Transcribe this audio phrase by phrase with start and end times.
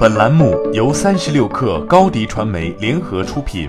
[0.00, 3.68] 本栏目由三十六氪高低传媒联合出品。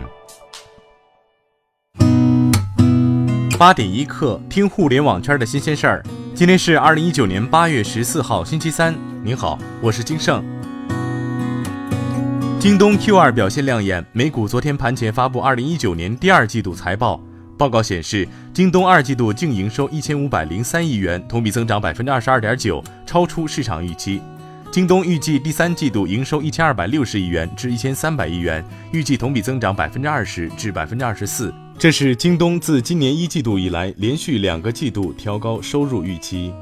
[3.60, 6.02] 八点一刻，听互联网圈的新鲜事儿。
[6.34, 8.96] 今天是二零一九年八月十四号，星期三。
[9.26, 10.42] 您好，我是金盛。
[12.62, 17.20] 京东 Q 二表现亮眼，美股昨天盘前发布二零一九年第二季度财报。
[17.58, 24.22] 报告显示，京东二季度净营收一千五百零三亿元，同比增长百分之二十二点九，超出市场预期。
[24.72, 31.54] 京东预计第三季度营收一千二百六十亿元至一千三百亿元，预计同比增长百分之二十至百分之二十四。
[31.78, 36.54] 这是京东自今年一季度以来连续两个季度调高收入预期。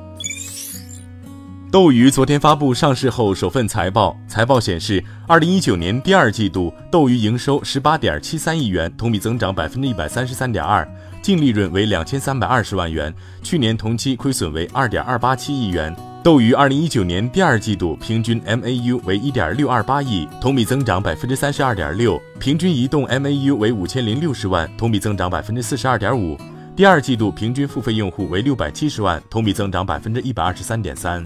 [1.72, 10.88] 斗鱼昨天发布上市后首份财报，财报显示，二零一九年第二季度斗鱼营收十八点七三亿元，同比增长百分之一百三十三点二，
[11.22, 15.96] 净利润为两千三百二十万元，去年同期亏损为二点二八七亿元。
[16.22, 26.38] 斗鱼二零一九年第二季度平均 MAU 为一点六二八亿，同比增长百分之三十二点六，平均移动 MAU 为五千零六十万，同比增长百分之四十二点五。
[26.76, 31.26] 第二季度平均付费用户为六百七十万，同比增长百分之一百二十三点三。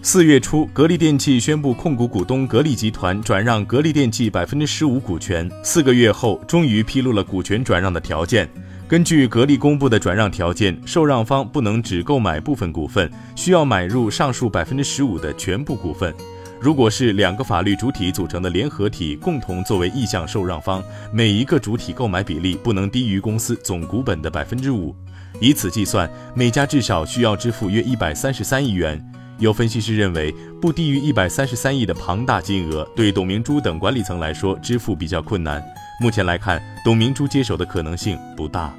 [0.00, 8.48] 四月初，格力电器宣布控股股东格力集团转让格力电器百分之十五股权，四个月后，终于披露了股权转让的条件。
[8.86, 16.14] 根据格力公布的转让条件，受让方不能只购买部分股份，需要买入上述百分之十五的全部股份。
[16.60, 24.94] 如果是两个法律主体组成的联合体共同作为意向受让方，每一个主体购买比例不能低于公司总股本的百分之五。
[25.40, 29.02] 以此计算，每家至少需要支付约一百三十三亿元。
[29.38, 35.62] 有分析师认为，不低于一百三十三亿的庞大金额，对董明珠等管理层来说支付比较困难。
[36.00, 38.74] 目前来看，董明珠接手的可能性不大。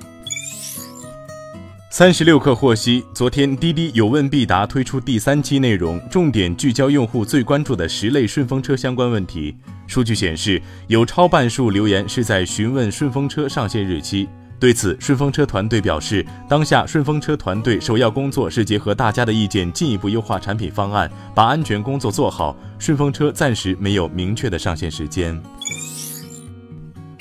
[1.90, 9.56] 三十六氪获悉，昨天滴滴有问必答推出第三期内容，重点聚焦用户最关注的十类顺风车相关问题。
[9.88, 14.28] 数据显示，有超半数留言是在询问顺风车上线日期。
[14.60, 22.54] 对此，顺风车团队表示，当下顺风车团队首要工作是结合大家的意见，进一步优化产品方案，把安全工作做好。
[22.78, 25.42] 顺风车暂时没有明确的上线时间。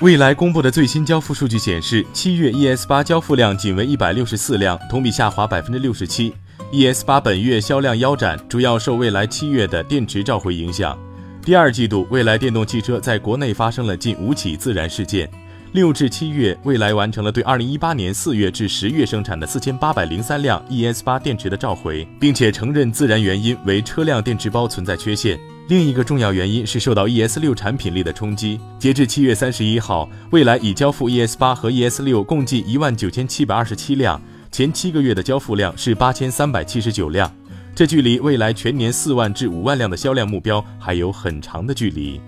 [0.01, 6.35] 未来公布的最新交付数据显示，七月 ES 八交付量仅为一百六十四辆，同比下滑百分之六十七。
[6.73, 10.99] ES 八本月销量腰斩，主要受未来七月的电池召回影响。
[11.43, 15.31] 第二季度，未来电动汽车在国内发生了近五起自燃事件。
[15.71, 25.39] 六至七月，未来完成了对二零一八年四月至十月生产的四千八百零三辆 ES 八电池的召回，并且承认自燃原因为车辆电池包存在缺陷。
[25.67, 28.61] 另一个重要原因是受到 ES 六产品力的冲击。
[28.79, 34.21] 截至七月三十一号，蔚来已交付 ES 八和 ES 六共计一万九千七百二十七辆，
[34.53, 37.35] 前七个月的交付量是八千三百七十九辆，
[37.75, 42.21] 这距离未来全年四万至五万辆的销量目标还有很长的距离。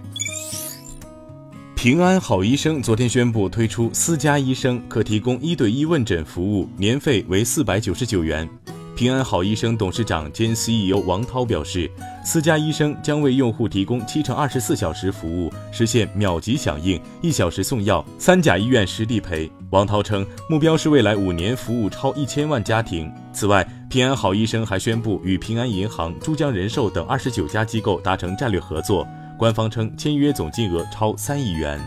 [1.75, 8.49] 平安好医生昨天宣布推出私家医生可提供一对一问诊服务，年费为四百九十九元。
[8.97, 11.91] 平安好医生董事长兼 CEO 王涛表示，
[12.27, 19.49] 私家医生将为用户提供七乘二十四小时服务，实现秒级响应、一小时送药、三甲医院实地陪。
[19.71, 23.09] 王涛称，目标是未来五年服务超一千万家庭。
[23.33, 29.07] 此外，平安好医生还宣布与平安银行、珠江人寿等二十九家机构达成战略合作，
[29.39, 31.81] 官方称签约总金额超三亿元。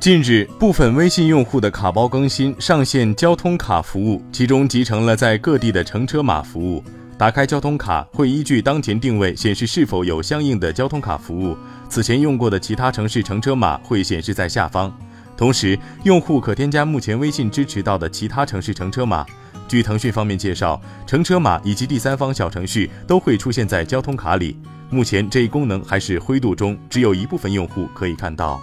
[0.00, 6.82] 近日，部分微信用户的卡包更新上线交通卡服务，其中集成了在各地的乘车码服务。
[7.22, 11.56] 打开交通卡会依据当前定位显示是否有相应的交通卡服务，
[11.88, 14.92] 此前用过的其他城市乘车码会显示在下方。
[15.36, 19.24] 同时，用户可添加目前微信支持到的其他城市乘车码。
[19.68, 24.58] 据腾讯方面介绍，乘车码以及第三方小程序都会出现在交通卡里。
[24.90, 28.60] 目前这一功能还是灰度中，只有一部分用户可以看到。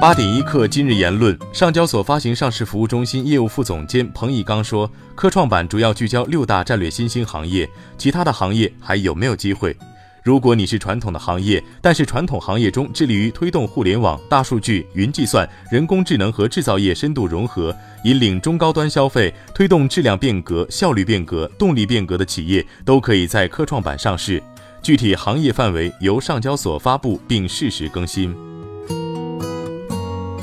[0.00, 7.68] 八点一刻，今日言论：上交所发行上市服务中心业务副总监彭毅刚说，科创板主要聚焦六大战略新兴行业，
[7.98, 9.76] 其他的行业还有没有机会？
[10.22, 24.42] 如果你是传统的行业，但是传统行业中致力于推动互联网、大数据、云计算、人工智能和制造业深度融合，引领中高端消费，推动质量变革、效率变革、动力变革的企业，都可以在科创板上市。
[24.80, 28.34] 具体行业范围由上交所发布并适时更新。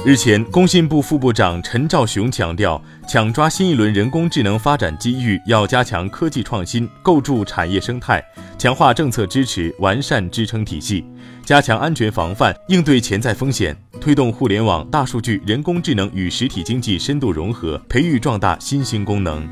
[0.05, 8.23] 日前，工信部副部长陈肇雄强调，抢抓新一轮人工智能发展机遇，要加强科技创新，构筑产业生态，
[8.57, 11.03] 强化政策支持，完善支撑体系，
[11.43, 19.45] 加强安全防范，应对潜在风险，推动互联网、大数据、人工智能与实体经济深度融合，培育壮大新兴功能。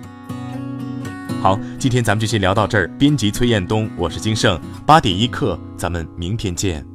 [1.41, 2.87] 好，今天咱们就先聊到这儿。
[2.97, 6.94] 编辑崔彦东，我是金盛，八点一刻，咱们明天见。